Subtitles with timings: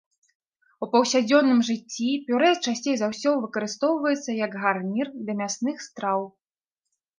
[0.85, 6.21] У паўсядзённым жыцці пюрэ часцей за ўсё выкарыстоўваецца як гарнір да мясных страў.